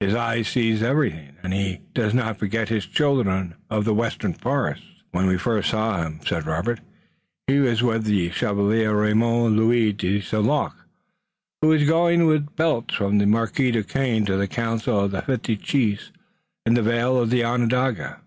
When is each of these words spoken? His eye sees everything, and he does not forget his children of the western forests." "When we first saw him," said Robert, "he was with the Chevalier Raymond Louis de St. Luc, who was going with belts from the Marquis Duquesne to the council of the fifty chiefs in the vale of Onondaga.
His 0.00 0.12
eye 0.12 0.42
sees 0.42 0.82
everything, 0.82 1.36
and 1.44 1.54
he 1.54 1.82
does 1.94 2.12
not 2.12 2.36
forget 2.40 2.68
his 2.68 2.84
children 2.84 3.54
of 3.70 3.84
the 3.84 3.94
western 3.94 4.32
forests." 4.34 4.84
"When 5.12 5.26
we 5.28 5.38
first 5.38 5.70
saw 5.70 6.02
him," 6.02 6.18
said 6.26 6.46
Robert, 6.46 6.80
"he 7.46 7.60
was 7.60 7.80
with 7.80 8.02
the 8.02 8.30
Chevalier 8.32 8.92
Raymond 9.00 9.56
Louis 9.56 9.92
de 9.92 10.20
St. 10.20 10.42
Luc, 10.42 10.74
who 11.62 11.68
was 11.68 11.84
going 11.86 12.26
with 12.26 12.56
belts 12.56 12.96
from 12.96 13.18
the 13.18 13.26
Marquis 13.26 13.70
Duquesne 13.70 14.24
to 14.24 14.36
the 14.36 14.48
council 14.48 14.98
of 15.04 15.12
the 15.12 15.22
fifty 15.22 15.56
chiefs 15.56 16.10
in 16.66 16.74
the 16.74 16.82
vale 16.82 17.16
of 17.18 17.32
Onondaga. 17.32 18.18